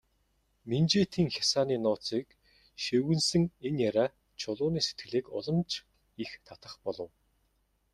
[0.69, 2.27] Минжээтийн хясааны нууцыг
[2.83, 4.07] шивгэнэсэн энэ яриа
[4.39, 5.71] Чулууны сэтгэлийг улам ч
[6.23, 7.11] их татах болов.